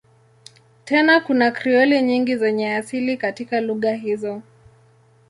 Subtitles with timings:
[0.85, 4.41] Tena kuna Krioli nyingi zenye asili katika lugha hizo.